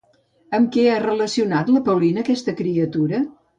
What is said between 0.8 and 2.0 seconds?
ha relacionat la